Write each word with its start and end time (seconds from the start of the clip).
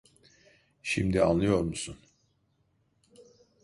Şimdi 0.83 1.21
anlıyor 1.23 1.59
musun? 1.63 1.97